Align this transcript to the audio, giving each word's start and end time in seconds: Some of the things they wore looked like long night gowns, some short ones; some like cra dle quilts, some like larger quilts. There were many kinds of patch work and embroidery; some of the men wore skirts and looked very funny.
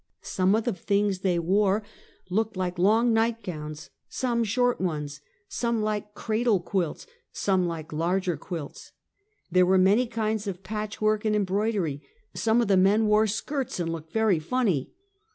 Some 0.23 0.55
of 0.55 0.63
the 0.63 0.73
things 0.73 1.19
they 1.19 1.37
wore 1.37 1.83
looked 2.27 2.57
like 2.57 2.79
long 2.79 3.13
night 3.13 3.43
gowns, 3.43 3.91
some 4.09 4.43
short 4.43 4.81
ones; 4.81 5.21
some 5.47 5.83
like 5.83 6.15
cra 6.15 6.43
dle 6.43 6.59
quilts, 6.59 7.05
some 7.31 7.67
like 7.67 7.93
larger 7.93 8.35
quilts. 8.35 8.93
There 9.51 9.63
were 9.67 9.77
many 9.77 10.07
kinds 10.07 10.47
of 10.47 10.63
patch 10.63 11.01
work 11.03 11.23
and 11.23 11.35
embroidery; 11.35 12.01
some 12.33 12.61
of 12.63 12.67
the 12.67 12.77
men 12.77 13.05
wore 13.05 13.27
skirts 13.27 13.79
and 13.79 13.91
looked 13.91 14.11
very 14.11 14.39
funny. 14.39 14.91